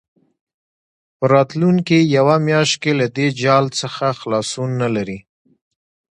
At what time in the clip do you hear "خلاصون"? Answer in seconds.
4.19-4.69